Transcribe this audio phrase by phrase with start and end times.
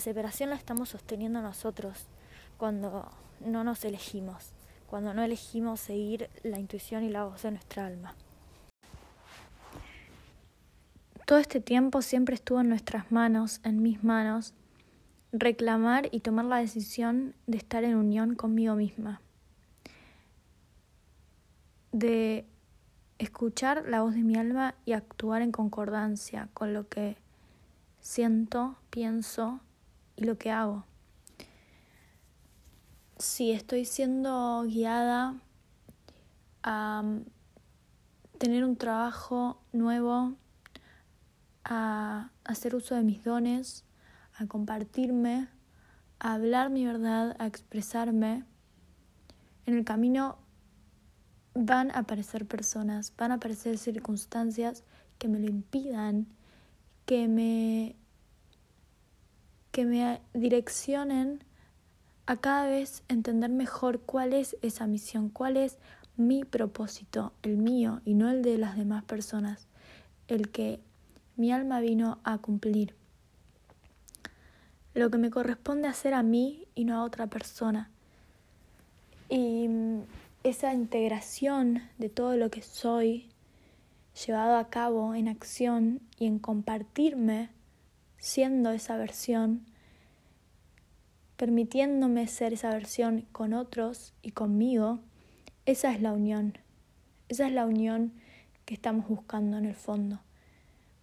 [0.00, 2.06] La separación la estamos sosteniendo nosotros
[2.56, 3.06] cuando
[3.44, 4.54] no nos elegimos,
[4.86, 8.14] cuando no elegimos seguir la intuición y la voz de nuestra alma.
[11.26, 14.54] Todo este tiempo siempre estuvo en nuestras manos, en mis manos,
[15.32, 19.20] reclamar y tomar la decisión de estar en unión conmigo misma,
[21.92, 22.46] de
[23.18, 27.18] escuchar la voz de mi alma y actuar en concordancia con lo que
[28.00, 29.60] siento, pienso
[30.20, 30.84] y lo que hago.
[33.18, 35.34] Si estoy siendo guiada
[36.62, 37.02] a
[38.38, 40.34] tener un trabajo nuevo,
[41.64, 43.84] a hacer uso de mis dones,
[44.34, 45.48] a compartirme,
[46.18, 48.44] a hablar mi verdad, a expresarme.
[49.64, 50.38] En el camino
[51.54, 54.84] van a aparecer personas, van a aparecer circunstancias
[55.18, 56.26] que me lo impidan,
[57.06, 57.96] que me
[59.72, 61.44] que me direccionen
[62.26, 65.78] a cada vez entender mejor cuál es esa misión, cuál es
[66.16, 69.66] mi propósito, el mío y no el de las demás personas,
[70.28, 70.80] el que
[71.36, 72.94] mi alma vino a cumplir
[74.94, 77.90] lo que me corresponde hacer a mí y no a otra persona.
[79.28, 80.02] Y mm,
[80.44, 83.28] esa integración de todo lo que soy
[84.26, 87.48] llevado a cabo en acción y en compartirme
[88.20, 89.66] siendo esa versión,
[91.36, 95.00] permitiéndome ser esa versión con otros y conmigo,
[95.64, 96.58] esa es la unión.
[97.28, 98.12] Esa es la unión
[98.66, 100.20] que estamos buscando en el fondo.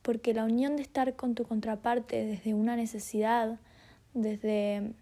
[0.04, 3.60] Porque la unión de estar con tu contraparte desde una necesidad,
[4.14, 4.94] desde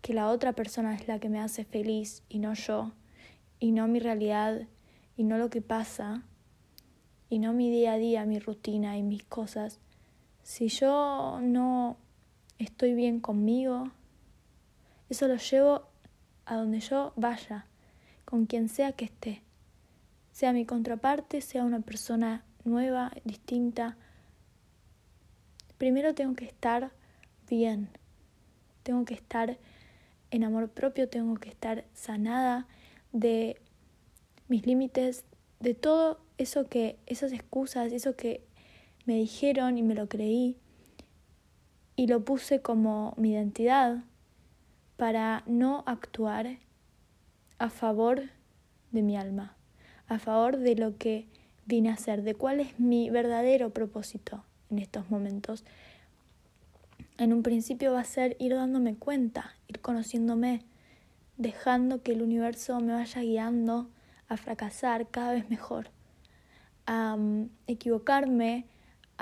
[0.00, 2.92] que la otra persona es la que me hace feliz y no yo,
[3.58, 4.62] y no mi realidad,
[5.16, 6.22] y no lo que pasa,
[7.28, 9.78] y no mi día a día, mi rutina y mis cosas,
[10.42, 11.96] si yo no
[12.58, 13.90] estoy bien conmigo,
[15.08, 15.82] eso lo llevo
[16.46, 17.66] a donde yo vaya,
[18.24, 19.42] con quien sea que esté,
[20.32, 23.96] sea mi contraparte, sea una persona nueva, distinta.
[25.78, 26.92] Primero tengo que estar
[27.48, 27.90] bien
[28.82, 29.58] tengo que estar
[30.30, 32.66] en amor propio, tengo que estar sanada
[33.12, 33.56] de
[34.48, 35.24] mis límites,
[35.60, 38.44] de todo eso que, esas excusas, eso que
[39.10, 40.56] me dijeron y me lo creí.
[41.96, 44.04] Y lo puse como mi identidad
[44.96, 46.58] para no actuar
[47.58, 48.22] a favor
[48.92, 49.56] de mi alma,
[50.06, 51.26] a favor de lo que
[51.66, 55.64] vine a ser, de cuál es mi verdadero propósito en estos momentos.
[57.18, 60.62] En un principio va a ser ir dándome cuenta, ir conociéndome,
[61.36, 63.90] dejando que el universo me vaya guiando
[64.28, 65.90] a fracasar cada vez mejor,
[66.86, 68.69] a mm, equivocarme,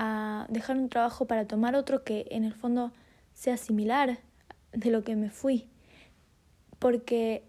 [0.01, 2.93] a dejar un trabajo para tomar otro que en el fondo
[3.35, 4.21] sea similar
[4.73, 5.69] de lo que me fui,
[6.79, 7.43] porque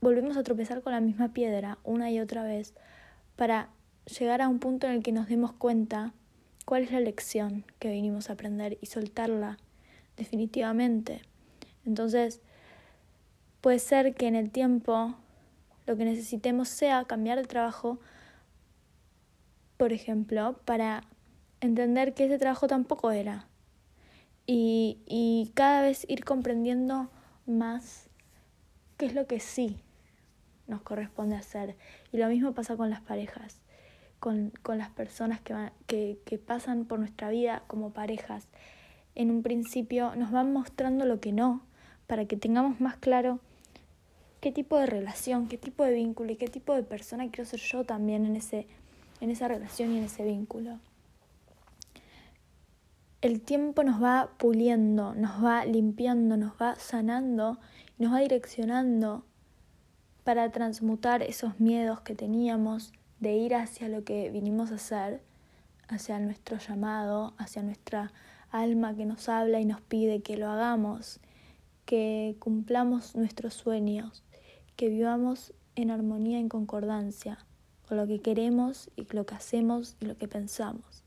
[0.00, 2.74] volvemos a tropezar con la misma piedra una y otra vez
[3.34, 3.70] para
[4.06, 6.14] llegar a un punto en el que nos demos cuenta
[6.64, 9.58] cuál es la lección que vinimos a aprender y soltarla
[10.16, 11.22] definitivamente.
[11.84, 12.40] Entonces,
[13.60, 15.16] puede ser que en el tiempo
[15.86, 17.98] lo que necesitemos sea cambiar de trabajo,
[19.76, 21.02] por ejemplo, para
[21.60, 23.46] entender que ese trabajo tampoco era.
[24.46, 27.10] Y, y cada vez ir comprendiendo
[27.46, 28.08] más
[28.96, 29.76] qué es lo que sí
[30.66, 31.76] nos corresponde hacer.
[32.12, 33.60] Y lo mismo pasa con las parejas,
[34.18, 35.54] con, con las personas que,
[35.86, 38.48] que, que pasan por nuestra vida como parejas
[39.14, 41.62] en un principio nos van mostrando lo que no,
[42.06, 43.40] para que tengamos más claro
[44.40, 47.60] qué tipo de relación, qué tipo de vínculo y qué tipo de persona quiero ser
[47.60, 48.66] yo también en, ese,
[49.20, 50.78] en esa relación y en ese vínculo.
[53.22, 57.58] El tiempo nos va puliendo, nos va limpiando, nos va sanando,
[57.98, 59.26] nos va direccionando
[60.24, 65.20] para transmutar esos miedos que teníamos de ir hacia lo que vinimos a hacer,
[65.86, 68.10] hacia nuestro llamado, hacia nuestra
[68.50, 71.20] alma que nos habla y nos pide que lo hagamos,
[71.84, 74.24] que cumplamos nuestros sueños,
[74.76, 77.44] que vivamos en armonía, en concordancia
[77.86, 80.99] con lo que queremos y lo que hacemos y lo que pensamos.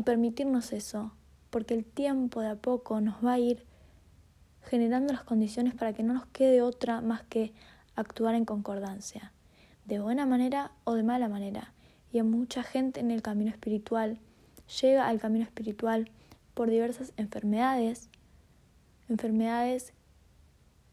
[0.00, 1.12] Y permitirnos eso,
[1.50, 3.66] porque el tiempo de a poco nos va a ir
[4.62, 7.52] generando las condiciones para que no nos quede otra más que
[7.96, 9.34] actuar en concordancia,
[9.84, 11.74] de buena manera o de mala manera.
[12.14, 14.20] Y hay mucha gente en el camino espiritual
[14.80, 16.10] llega al camino espiritual
[16.54, 18.08] por diversas enfermedades,
[19.10, 19.92] enfermedades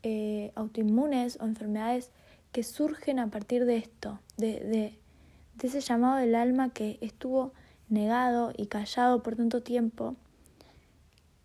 [0.03, 2.11] eh, autoinmunes o enfermedades
[2.51, 4.99] que surgen a partir de esto, de, de,
[5.55, 7.53] de ese llamado del alma que estuvo
[7.89, 10.15] negado y callado por tanto tiempo,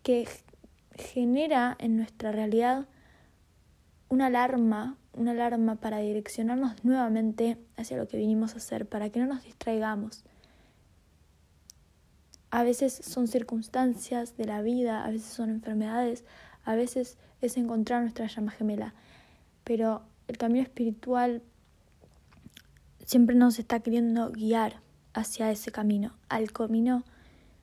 [0.03, 0.27] que
[0.95, 2.85] genera en nuestra realidad
[4.09, 9.19] una alarma, una alarma para direccionarnos nuevamente hacia lo que vinimos a hacer, para que
[9.19, 10.23] no nos distraigamos.
[12.51, 16.23] A veces son circunstancias de la vida, a veces son enfermedades,
[16.63, 18.93] a veces es encontrar nuestra llama gemela.
[19.63, 21.41] Pero el camino espiritual
[23.03, 24.82] siempre nos está queriendo guiar
[25.13, 27.03] hacia ese camino, al camino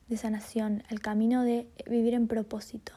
[0.07, 2.93] de sanación, al camino de vivir en propósito.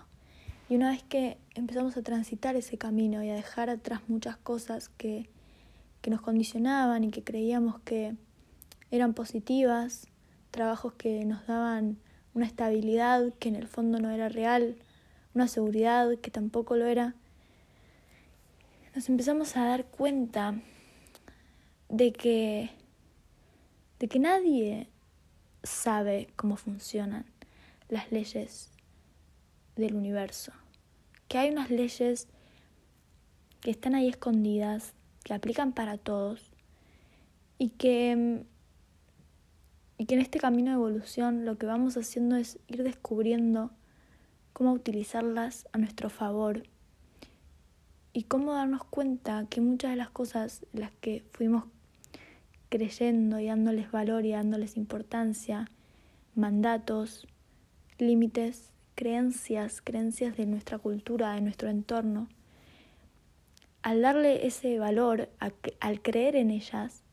[0.68, 4.88] Y una vez que empezamos a transitar ese camino y a dejar atrás muchas cosas
[4.88, 5.28] que,
[6.00, 8.16] que nos condicionaban y que creíamos que
[8.90, 10.06] eran positivas,
[10.50, 11.98] trabajos que nos daban
[12.32, 14.76] una estabilidad que en el fondo no era real,
[15.34, 17.14] una seguridad que tampoco lo era,
[18.94, 20.54] nos empezamos a dar cuenta
[21.88, 22.70] de que,
[24.04, 24.90] de que nadie
[25.62, 27.24] sabe cómo funcionan
[27.88, 28.70] las leyes
[29.76, 30.52] del universo,
[31.26, 32.28] que hay unas leyes
[33.62, 34.92] que están ahí escondidas,
[35.24, 36.50] que aplican para todos
[37.56, 38.44] y que,
[39.96, 43.70] y que en este camino de evolución lo que vamos haciendo es ir descubriendo
[44.52, 46.64] cómo utilizarlas a nuestro favor
[48.12, 51.64] y cómo darnos cuenta que muchas de las cosas las que fuimos
[52.74, 55.70] creyendo y dándoles valor y dándoles importancia,
[56.34, 57.28] mandatos,
[57.98, 62.28] límites, creencias, creencias de nuestra cultura, de nuestro entorno,
[63.82, 65.30] al darle ese valor,
[65.78, 67.04] al creer en ellas,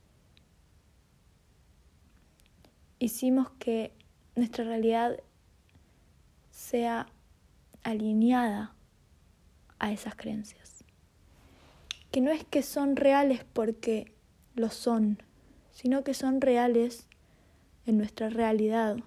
[2.97, 3.93] hicimos que
[4.35, 5.19] nuestra realidad
[6.49, 7.05] sea
[7.83, 8.73] alineada
[9.77, 10.83] a esas creencias.
[12.09, 14.11] Que no es que son reales porque
[14.55, 15.21] lo son,
[15.81, 17.07] sino que son reales
[17.87, 18.97] en nuestra realidad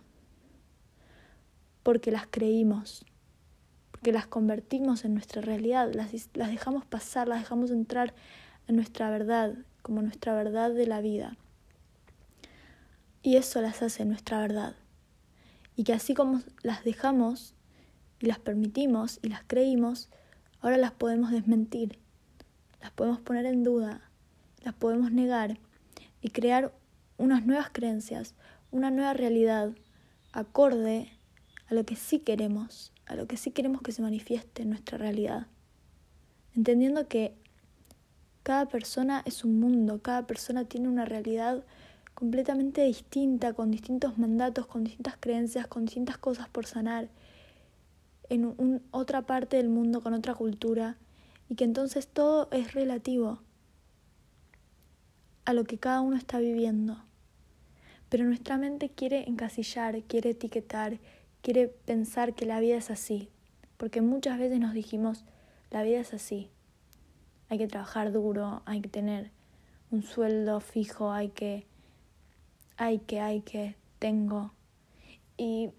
[1.84, 3.04] porque las creímos,
[3.92, 8.12] porque las convertimos en nuestra realidad, las, las dejamos pasar, las dejamos entrar
[8.66, 11.36] en nuestra verdad, como nuestra verdad de la vida.
[13.22, 14.74] Y eso las hace nuestra verdad.
[15.76, 17.54] Y que así como las dejamos
[18.18, 20.08] y las permitimos y las creímos,
[20.60, 22.00] ahora las podemos desmentir,
[22.80, 24.10] las podemos poner en duda,
[24.64, 25.60] las podemos negar
[26.24, 26.72] y crear
[27.18, 28.34] unas nuevas creencias,
[28.70, 29.72] una nueva realidad
[30.32, 31.12] acorde
[31.68, 34.96] a lo que sí queremos, a lo que sí queremos que se manifieste en nuestra
[34.96, 35.48] realidad.
[36.56, 37.34] Entendiendo que
[38.42, 41.62] cada persona es un mundo, cada persona tiene una realidad
[42.14, 47.10] completamente distinta, con distintos mandatos, con distintas creencias, con distintas cosas por sanar,
[48.30, 50.96] en otra parte del mundo, con otra cultura,
[51.50, 53.40] y que entonces todo es relativo
[55.44, 57.02] a lo que cada uno está viviendo.
[58.08, 60.98] Pero nuestra mente quiere encasillar, quiere etiquetar,
[61.42, 63.28] quiere pensar que la vida es así,
[63.76, 65.24] porque muchas veces nos dijimos,
[65.70, 66.48] la vida es así,
[67.48, 69.30] hay que trabajar duro, hay que tener
[69.90, 71.66] un sueldo fijo, hay que,
[72.76, 74.52] hay que, hay que, tengo.
[75.36, 75.70] ¿Y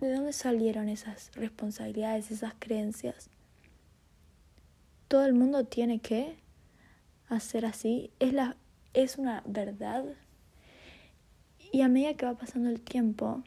[0.00, 3.28] de dónde salieron esas responsabilidades, esas creencias?
[5.08, 6.36] Todo el mundo tiene que
[7.28, 8.56] hacer así, es, la,
[8.92, 10.04] es una verdad.
[11.72, 13.42] Y a medida que va pasando el tiempo,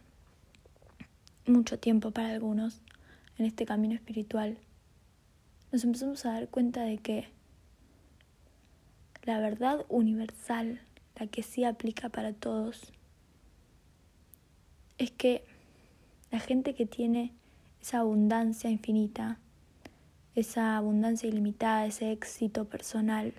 [1.45, 2.81] mucho tiempo para algunos
[3.37, 4.57] en este camino espiritual,
[5.71, 7.27] nos empezamos a dar cuenta de que
[9.23, 10.81] la verdad universal,
[11.19, 12.93] la que sí aplica para todos,
[14.97, 15.43] es que
[16.31, 17.33] la gente que tiene
[17.81, 19.39] esa abundancia infinita,
[20.35, 23.33] esa abundancia ilimitada, ese éxito personal,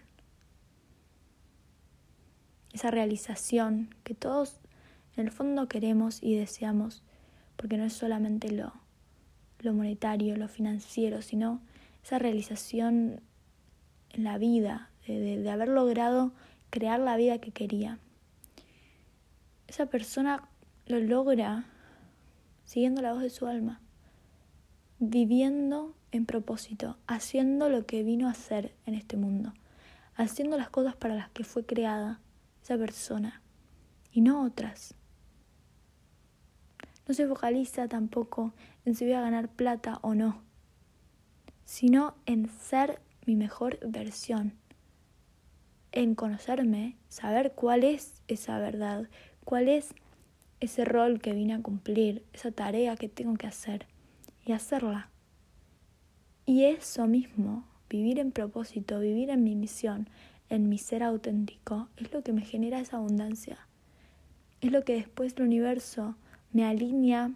[2.78, 4.60] esa realización que todos
[5.16, 7.02] en el fondo queremos y deseamos,
[7.56, 8.72] porque no es solamente lo,
[9.58, 11.60] lo monetario, lo financiero, sino
[12.04, 13.20] esa realización
[14.10, 16.32] en la vida, de, de, haber logrado
[16.70, 17.98] crear la vida que quería.
[19.66, 20.48] Esa persona
[20.86, 21.64] lo logra
[22.64, 23.80] siguiendo la voz de su alma,
[25.00, 29.52] viviendo en propósito, haciendo lo que vino a hacer en este mundo,
[30.14, 32.20] haciendo las cosas para las que fue creada
[32.62, 33.42] esa persona
[34.12, 34.94] y no otras.
[37.06, 38.52] No se focaliza tampoco
[38.84, 40.42] en si voy a ganar plata o no,
[41.64, 44.54] sino en ser mi mejor versión,
[45.92, 49.08] en conocerme, saber cuál es esa verdad,
[49.44, 49.94] cuál es
[50.60, 53.86] ese rol que vine a cumplir, esa tarea que tengo que hacer
[54.44, 55.10] y hacerla.
[56.46, 60.08] Y eso mismo, vivir en propósito, vivir en mi misión,
[60.50, 63.58] en mi ser auténtico, es lo que me genera esa abundancia.
[64.60, 66.16] Es lo que después el universo
[66.52, 67.30] me alinea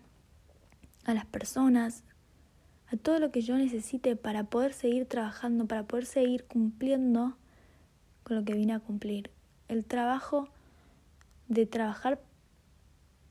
[1.05, 2.05] a las personas,
[2.93, 7.37] a todo lo que yo necesite para poder seguir trabajando, para poder seguir cumpliendo
[8.23, 9.31] con lo que vine a cumplir.
[9.69, 10.49] El trabajo
[11.49, 12.21] de trabajar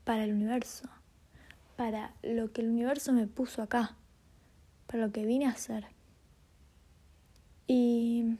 [0.04, 0.88] para el universo,
[1.76, 3.96] para lo que el universo me puso acá,
[4.86, 5.86] para lo que vine a hacer.
[7.66, 8.36] Y,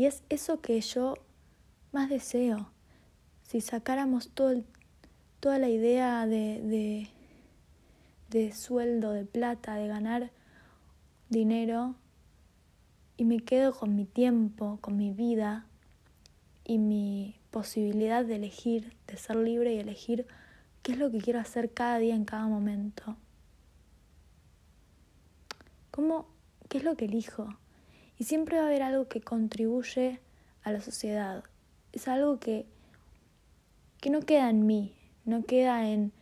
[0.00, 1.12] y es eso que yo
[1.92, 2.70] más deseo.
[3.42, 4.62] Si sacáramos todo
[5.40, 7.08] toda la idea de, de,
[8.30, 10.30] de sueldo, de plata, de ganar
[11.28, 11.96] dinero,
[13.18, 15.66] y me quedo con mi tiempo, con mi vida
[16.64, 20.26] y mi posibilidad de elegir, de ser libre y elegir
[20.82, 23.18] qué es lo que quiero hacer cada día, en cada momento.
[25.90, 26.26] ¿Cómo,
[26.70, 27.54] ¿Qué es lo que elijo?
[28.20, 30.20] Y siempre va a haber algo que contribuye
[30.62, 31.42] a la sociedad.
[31.94, 32.66] Es algo que,
[33.98, 36.12] que no queda en mí, no queda en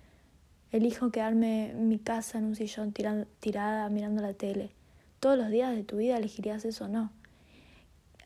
[0.71, 4.71] elijo quedarme en mi casa en un sillón tirada mirando la tele.
[5.19, 7.11] Todos los días de tu vida elegirías eso o no.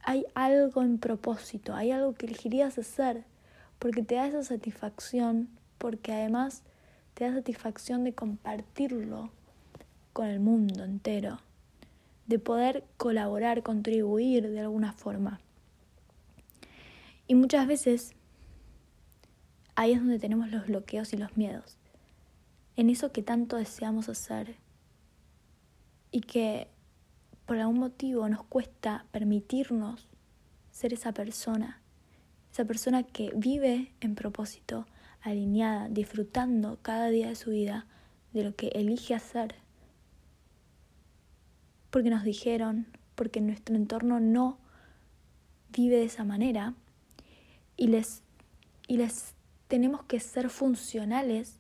[0.03, 3.25] Hay algo en propósito, hay algo que elegirías hacer
[3.79, 5.49] porque te da esa satisfacción,
[5.79, 6.63] porque además
[7.15, 9.31] te da satisfacción de compartirlo
[10.13, 11.41] con el mundo entero
[12.27, 15.41] de poder colaborar, contribuir de alguna forma.
[17.27, 18.13] Y muchas veces
[19.75, 21.79] ahí es donde tenemos los bloqueos y los miedos,
[22.77, 24.57] en eso que tanto deseamos hacer
[26.11, 26.69] y que
[27.47, 30.09] por algún motivo nos cuesta permitirnos
[30.71, 31.81] ser esa persona,
[32.53, 34.87] esa persona que vive en propósito,
[35.23, 37.87] alineada, disfrutando cada día de su vida
[38.33, 39.55] de lo que elige hacer
[41.93, 44.57] porque nos dijeron, porque nuestro entorno no
[45.69, 46.73] vive de esa manera
[47.77, 48.23] y les,
[48.89, 49.35] y les
[49.69, 51.59] tenemos que ser funcionales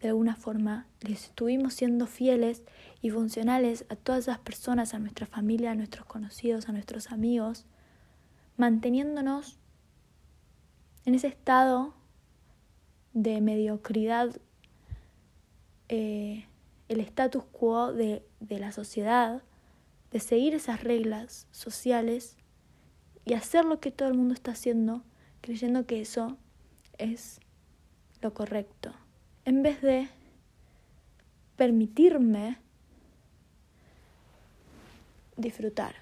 [0.00, 0.86] de alguna forma.
[1.00, 2.62] Les estuvimos siendo fieles
[3.02, 7.66] y funcionales a todas esas personas, a nuestra familia, a nuestros conocidos, a nuestros amigos,
[8.56, 9.58] manteniéndonos
[11.04, 11.94] en ese estado
[13.12, 14.40] de mediocridad,
[15.88, 16.46] eh,
[16.88, 19.42] el status quo de, de la sociedad,
[20.14, 22.36] de seguir esas reglas sociales
[23.24, 25.02] y hacer lo que todo el mundo está haciendo,
[25.40, 26.38] creyendo que eso
[26.98, 27.40] es
[28.22, 28.94] lo correcto.
[29.44, 30.08] En vez de
[31.56, 32.58] permitirme
[35.36, 35.96] disfrutar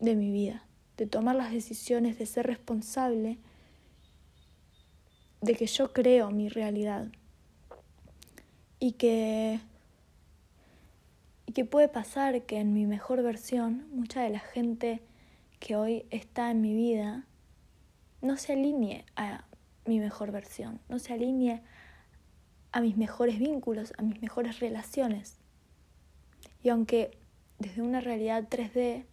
[0.00, 0.64] de mi vida,
[0.96, 3.36] de tomar las decisiones, de ser responsable
[5.42, 7.08] de que yo creo mi realidad
[8.78, 9.60] y que
[11.46, 15.02] y que puede pasar que en mi mejor versión, mucha de la gente
[15.60, 17.26] que hoy está en mi vida
[18.20, 19.44] no se alinee a
[19.86, 21.62] mi mejor versión, no se alinee
[22.70, 25.38] a mis mejores vínculos, a mis mejores relaciones.
[26.62, 27.18] Y aunque
[27.58, 29.04] desde una realidad 3D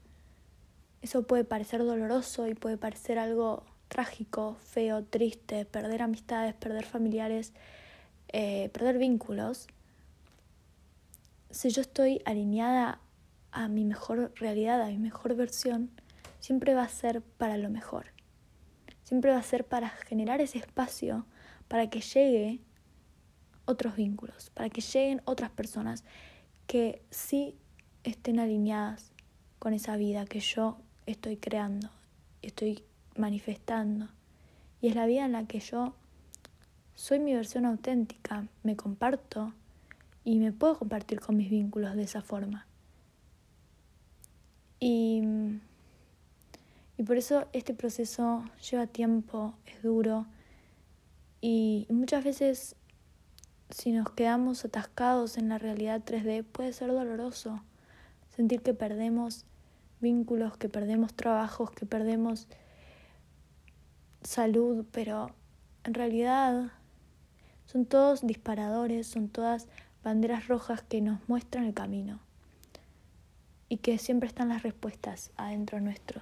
[1.01, 7.53] eso puede parecer doloroso y puede parecer algo trágico, feo, triste, perder amistades, perder familiares,
[8.29, 9.67] eh, perder vínculos,
[11.51, 12.99] si yo estoy alineada
[13.51, 15.89] a mi mejor realidad, a mi mejor versión,
[16.39, 18.07] siempre va a ser para lo mejor.
[19.03, 21.25] Siempre va a ser para generar ese espacio
[21.67, 22.59] para que llegue
[23.65, 26.03] otros vínculos, para que lleguen otras personas
[26.67, 27.55] que sí
[28.03, 29.11] estén alineadas
[29.59, 31.89] con esa vida que yo estoy creando,
[32.41, 32.83] estoy
[33.15, 34.07] manifestando.
[34.81, 35.95] Y es la vida en la que yo
[36.95, 39.53] soy mi versión auténtica, me comparto
[40.29, 42.67] y me puedo compartir con mis vínculos de esa forma.
[44.79, 45.23] Y,
[46.97, 50.27] y por eso este proceso lleva tiempo, es duro
[51.41, 52.75] y muchas veces
[53.71, 57.63] si nos quedamos atascados en la realidad 3D puede ser doloroso
[58.29, 59.45] sentir que perdemos
[59.99, 62.47] vínculos, que perdemos trabajos, que perdemos
[64.21, 65.31] salud, pero
[65.85, 66.71] en realidad
[67.65, 69.67] son todos disparadores, son todas
[70.03, 72.19] banderas rojas que nos muestran el camino
[73.67, 76.21] y que siempre están las respuestas adentro nuestro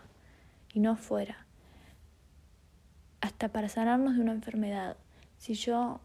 [0.73, 1.45] y no afuera.
[3.21, 4.97] Hasta para sanarnos de una enfermedad,
[5.37, 5.99] si yo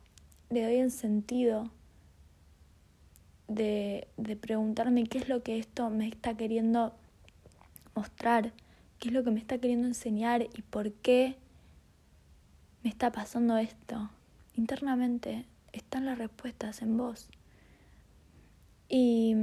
[0.51, 1.71] le doy el sentido
[3.49, 6.95] de, de preguntarme qué es lo que esto me está queriendo
[7.95, 8.53] mostrar,
[8.99, 11.37] qué es lo que me está queriendo enseñar y por qué
[12.83, 14.11] me está pasando esto.
[14.55, 17.29] Internamente están las respuestas en vos.
[18.95, 19.35] Y,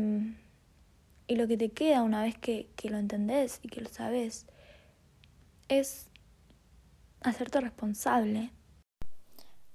[1.25, 4.45] y lo que te queda una vez que, que lo entendés y que lo sabes
[5.69, 6.07] es
[7.21, 8.51] hacerte responsable.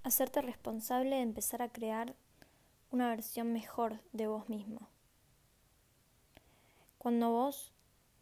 [0.04, 2.14] Hacerte responsable de empezar a crear
[2.92, 4.88] una versión mejor de vos mismo.
[6.96, 7.72] Cuando vos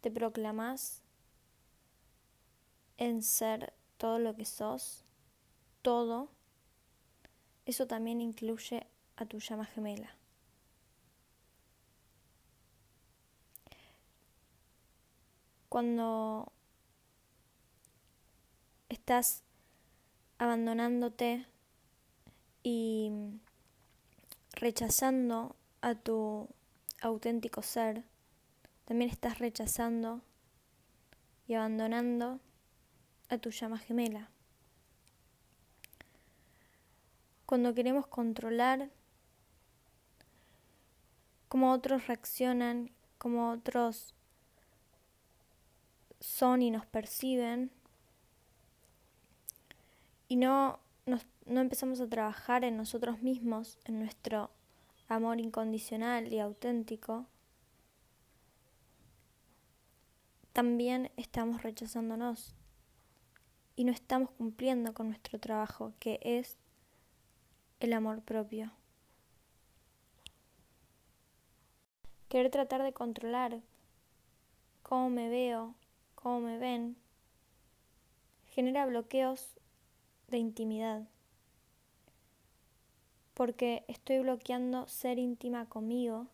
[0.01, 1.03] te proclamás
[2.97, 5.05] en ser todo lo que sos,
[5.83, 6.31] todo,
[7.67, 10.17] eso también incluye a tu llama gemela.
[15.73, 16.51] Cuando
[18.89, 19.41] estás
[20.37, 21.47] abandonándote
[22.61, 23.11] y
[24.51, 26.47] rechazando a tu
[27.01, 28.03] auténtico ser,
[28.85, 30.21] también estás rechazando
[31.47, 32.39] y abandonando
[33.29, 34.29] a tu llama gemela.
[37.47, 38.91] Cuando queremos controlar
[41.47, 44.13] cómo otros reaccionan, cómo otros
[46.23, 47.69] son y nos perciben,
[50.29, 54.49] y no, no empezamos a trabajar en nosotros mismos, en nuestro
[55.09, 57.25] amor incondicional y auténtico,
[60.53, 62.55] también estamos rechazándonos
[63.75, 66.57] y no estamos cumpliendo con nuestro trabajo, que es
[67.81, 68.71] el amor propio.
[72.29, 73.61] Querer tratar de controlar
[74.83, 75.75] cómo me veo,
[76.23, 76.95] cómo me ven,
[78.45, 79.59] genera bloqueos
[80.29, 81.05] de intimidad.
[83.33, 86.27] Porque estoy bloqueando ser íntima conmigo,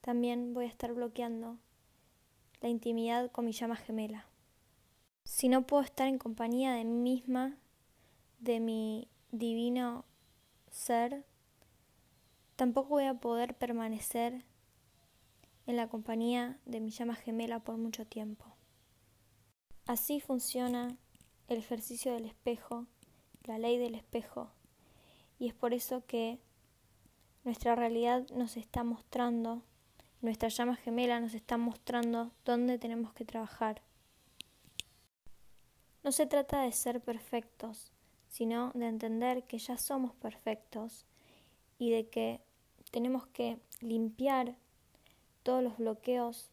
[0.00, 1.58] también voy a estar bloqueando
[2.62, 4.24] la intimidad con mi llama gemela.
[5.24, 7.58] Si no puedo estar en compañía de mí misma,
[8.38, 10.06] de mi divino
[10.70, 11.26] ser,
[12.56, 14.42] tampoco voy a poder permanecer
[15.68, 18.56] en la compañía de mi llama gemela por mucho tiempo.
[19.86, 20.96] Así funciona
[21.46, 22.86] el ejercicio del espejo,
[23.44, 24.50] la ley del espejo,
[25.38, 26.40] y es por eso que
[27.44, 29.62] nuestra realidad nos está mostrando
[30.20, 33.82] nuestra llama gemela nos está mostrando dónde tenemos que trabajar.
[36.02, 37.92] No se trata de ser perfectos,
[38.28, 41.06] sino de entender que ya somos perfectos
[41.78, 42.40] y de que
[42.90, 44.56] tenemos que limpiar
[45.48, 46.50] todos los bloqueos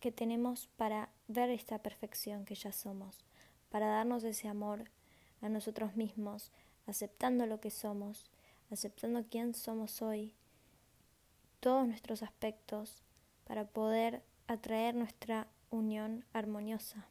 [0.00, 3.26] que tenemos para ver esta perfección que ya somos,
[3.68, 4.90] para darnos ese amor
[5.42, 6.50] a nosotros mismos,
[6.86, 8.30] aceptando lo que somos,
[8.70, 10.34] aceptando quién somos hoy
[11.60, 13.02] todos nuestros aspectos
[13.44, 17.06] para poder atraer nuestra unión armoniosa.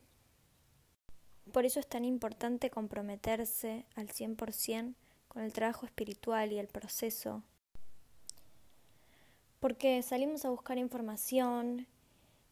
[1.53, 4.95] Por eso es tan importante comprometerse al 100%
[5.27, 7.43] con el trabajo espiritual y el proceso,
[9.59, 11.87] porque salimos a buscar información,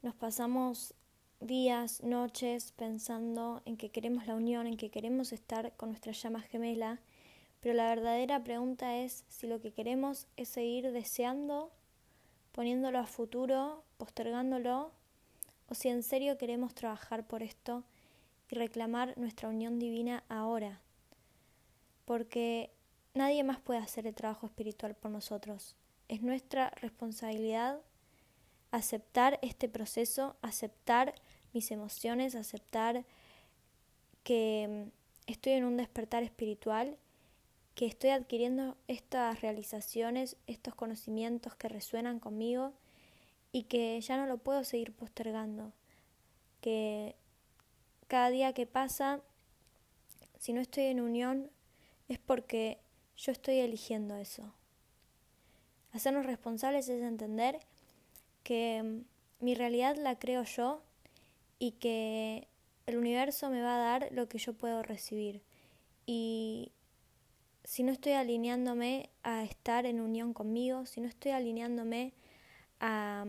[0.02, 0.94] nos pasamos
[1.40, 6.42] días, noches pensando en que queremos la unión, en que queremos estar con nuestra llama
[6.42, 7.00] gemela,
[7.62, 11.72] pero la verdadera pregunta es si lo que queremos es seguir deseando
[12.52, 14.92] poniéndolo a futuro, postergándolo,
[15.70, 17.84] o si en serio queremos trabajar por esto
[18.50, 20.82] y reclamar nuestra unión divina ahora,
[22.06, 22.72] porque
[23.14, 25.76] nadie más puede hacer el trabajo espiritual por nosotros.
[26.08, 27.80] Es nuestra responsabilidad
[28.72, 31.16] aceptar este proceso, aceptar
[31.54, 33.06] mis emociones, aceptar
[34.24, 34.90] que
[35.26, 36.98] estoy en un despertar espiritual
[37.78, 42.74] que estoy adquiriendo estas realizaciones, estos conocimientos que resuenan conmigo
[43.52, 45.72] y que ya no lo puedo seguir postergando.
[46.60, 47.16] Que
[48.08, 49.22] cada día que pasa,
[50.40, 51.52] si no estoy en unión,
[52.08, 52.80] es porque
[53.16, 54.57] yo estoy eligiendo eso.
[55.98, 57.58] Hacernos responsables es entender
[58.44, 60.84] que mm, mi realidad la creo yo
[61.58, 62.48] y que
[62.86, 65.42] el universo me va a dar lo que yo puedo recibir.
[66.06, 66.72] Y
[67.64, 72.14] si no estoy alineándome a estar en unión conmigo, si no estoy alineándome
[72.80, 73.26] a,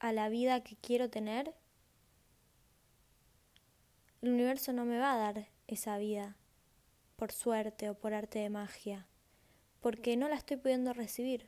[0.00, 1.54] a la vida que quiero tener,
[4.22, 6.34] el universo no me va a dar esa vida
[7.14, 9.06] por suerte o por arte de magia,
[9.80, 11.46] porque no la estoy pudiendo recibir,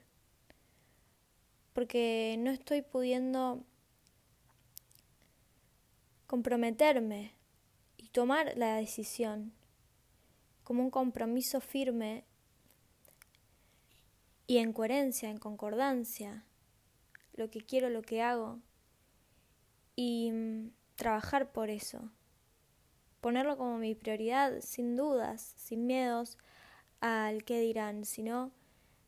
[1.72, 3.64] porque no estoy pudiendo
[6.26, 7.34] comprometerme
[7.96, 9.52] y tomar la decisión
[10.62, 12.24] como un compromiso firme
[14.46, 16.44] y en coherencia, en concordancia,
[17.34, 18.58] lo que quiero, lo que hago,
[19.96, 22.10] y mm, trabajar por eso,
[23.20, 26.38] ponerlo como mi prioridad, sin dudas, sin miedos
[27.00, 28.52] al que dirán, sino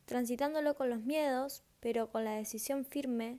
[0.05, 3.39] transitándolo con los miedos, pero con la decisión firme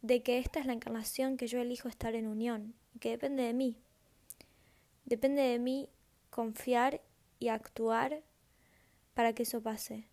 [0.00, 3.44] de que esta es la encarnación que yo elijo estar en unión, y que depende
[3.44, 3.76] de mí.
[5.04, 5.88] Depende de mí
[6.30, 7.00] confiar
[7.38, 8.22] y actuar
[9.14, 10.08] para que eso pase.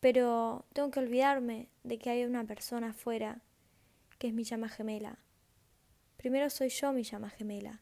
[0.00, 3.42] Pero tengo que olvidarme de que hay una persona afuera
[4.18, 5.18] que es mi llama gemela.
[6.16, 7.80] Primero soy yo mi llama gemela.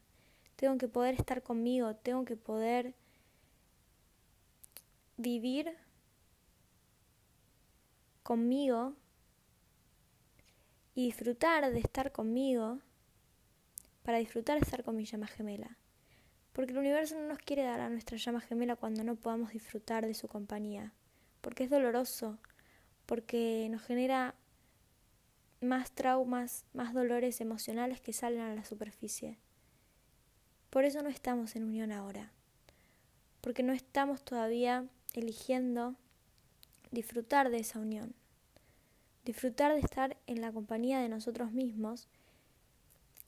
[0.55, 2.93] Tengo que poder estar conmigo, tengo que poder
[5.19, 5.75] vivir
[8.23, 8.95] conmigo
[10.95, 12.79] y disfrutar de estar conmigo
[14.03, 15.77] para disfrutar de estar con mi llama gemela.
[16.53, 20.07] Porque el universo no nos quiere dar a nuestra llama gemela cuando no podamos disfrutar
[20.07, 20.93] de su compañía.
[21.41, 22.37] Porque es doloroso,
[23.05, 24.35] porque nos genera
[25.59, 29.37] más traumas, más dolores emocionales que salen a la superficie.
[30.69, 32.31] Por eso no estamos en unión ahora.
[33.41, 35.95] Porque no estamos todavía eligiendo
[36.91, 38.13] disfrutar de esa unión.
[39.25, 42.07] Disfrutar de estar en la compañía de nosotros mismos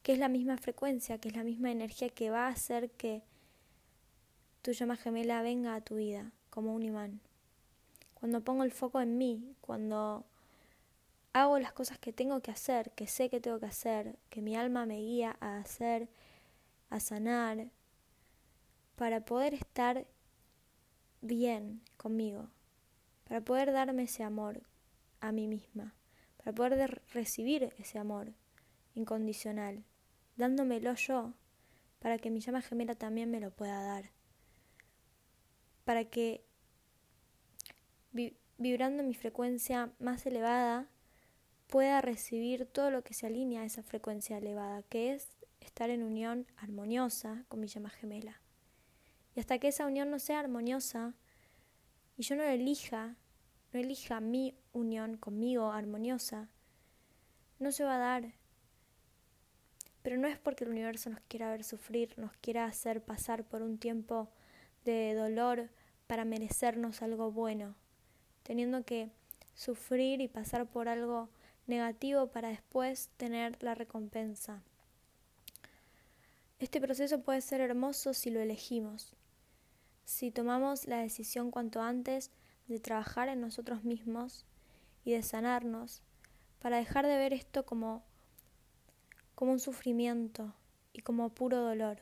[0.04, 3.22] que es la misma frecuencia, que es la misma energía que va a hacer que
[4.62, 7.20] tu llama gemela venga a tu vida como un imán.
[8.16, 10.26] Cuando pongo el foco en mí, cuando
[11.34, 14.56] hago las cosas que tengo que hacer, que sé que tengo que hacer, que mi
[14.56, 16.08] alma me guía a hacer,
[16.90, 17.68] a sanar,
[18.96, 20.06] para poder estar
[21.22, 22.50] bien conmigo,
[23.24, 24.62] para poder darme ese amor
[25.20, 25.96] a mí misma,
[26.38, 28.34] para poder recibir ese amor
[28.96, 29.84] incondicional
[30.36, 31.34] dándomelo yo,
[32.00, 34.12] para que mi llama gemela también me lo pueda dar,
[35.86, 36.44] para que
[38.58, 40.88] vibrando mi frecuencia más elevada
[41.68, 45.30] pueda recibir todo lo que se alinea a esa frecuencia elevada, que es
[45.62, 48.41] estar en unión armoniosa con mi llama gemela.
[49.36, 51.14] Y hasta que esa unión no sea armoniosa
[52.18, 53.16] y yo no elija,
[53.74, 56.50] no elija mi unión conmigo armoniosa,
[57.60, 58.42] no se va a dar
[60.02, 63.62] pero no es porque el universo nos quiera ver sufrir, nos quiera hacer pasar por
[63.62, 64.30] un tiempo
[64.84, 65.70] de dolor
[66.08, 67.76] para merecernos algo bueno,
[68.44, 69.12] teniendo que
[69.54, 71.30] sufrir y pasar por algo
[71.68, 74.64] negativo para después tener la recompensa.
[76.60, 79.14] Este proceso puede ser hermoso si lo elegimos,
[80.06, 82.32] si tomamos la decisión cuanto antes
[82.68, 84.46] de trabajar en nosotros mismos
[85.04, 86.02] y de sanarnos,
[86.60, 88.04] para dejar de ver esto como
[89.42, 90.54] como un sufrimiento
[90.94, 91.98] y como puro dolor,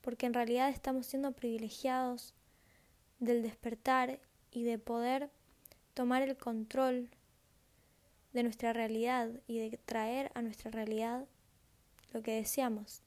[0.00, 2.34] porque en realidad estamos siendo privilegiados
[3.18, 4.20] del despertar
[4.52, 5.28] y de poder
[5.92, 7.10] tomar el control
[8.32, 11.26] de nuestra realidad y de traer a nuestra realidad
[12.12, 13.02] lo que deseamos.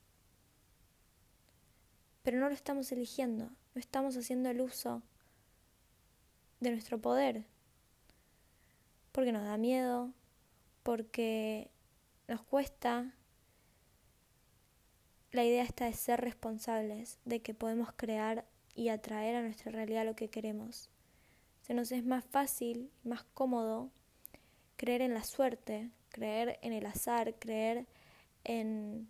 [2.22, 5.02] Pero no lo estamos eligiendo, no estamos haciendo el uso
[6.60, 7.44] de nuestro poder,
[9.12, 10.14] porque nos da miedo,
[10.82, 11.70] porque
[12.26, 13.12] nos cuesta
[15.30, 20.06] la idea está de ser responsables, de que podemos crear y atraer a nuestra realidad
[20.06, 20.88] lo que queremos.
[21.60, 23.90] Se nos es más fácil, más cómodo
[24.78, 27.86] creer en la suerte, creer en el azar, creer
[28.42, 29.06] en,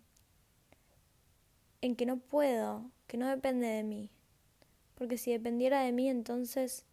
[1.79, 4.11] en que no puedo, que no depende de mí.
[4.97, 6.83] Porque si dependiera de mí, entonces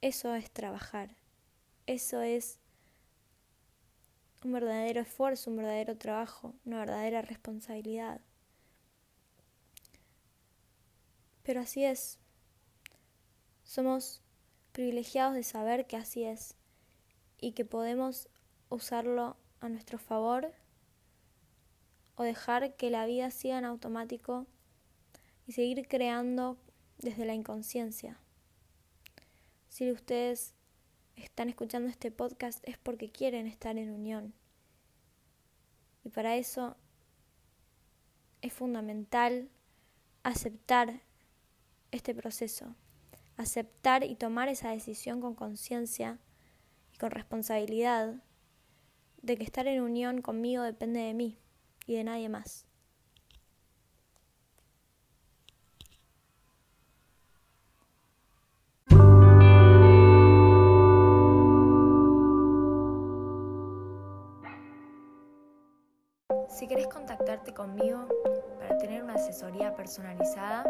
[0.00, 1.14] eso es trabajar,
[1.86, 2.58] eso es
[4.42, 8.22] un verdadero esfuerzo, un verdadero trabajo, una verdadera responsabilidad.
[11.42, 12.18] Pero así es.
[13.64, 14.22] Somos
[14.72, 16.54] privilegiados de saber que así es
[17.38, 18.28] y que podemos
[18.70, 20.52] usarlo a nuestro favor
[22.14, 24.46] o dejar que la vida siga en automático
[25.46, 26.58] y seguir creando
[26.98, 28.18] desde la inconsciencia.
[29.68, 30.54] Si ustedes
[31.16, 34.34] están escuchando este podcast es porque quieren estar en unión.
[36.04, 36.76] Y para eso
[38.40, 39.50] es fundamental
[40.22, 41.02] aceptar
[41.90, 42.74] este proceso,
[43.36, 46.18] aceptar y tomar esa decisión con conciencia
[46.92, 48.22] y con responsabilidad
[49.22, 51.38] de que estar en unión conmigo depende de mí
[51.86, 52.67] y de nadie más.
[66.58, 68.08] Si querés contactarte conmigo
[68.58, 70.64] para tener una asesoría personalizada,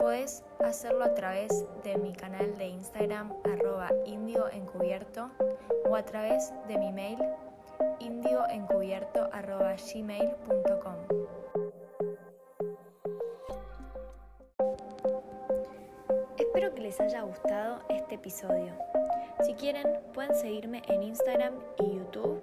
[0.00, 3.88] puedes hacerlo a través de mi canal de Instagram arroba
[5.88, 7.18] o a través de mi mail
[8.00, 10.96] indioencubierto arroba gmail.com.
[16.36, 18.74] Espero que les haya gustado este episodio.
[19.40, 22.42] Si quieren, pueden seguirme en Instagram y YouTube